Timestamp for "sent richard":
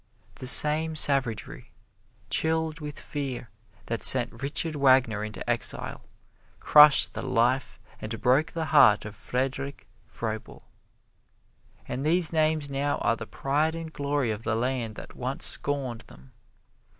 4.03-4.75